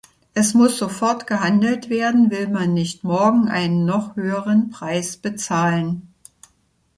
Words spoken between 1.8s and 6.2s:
werden, will man nicht morgen einen noch höheren Preis bezahlen.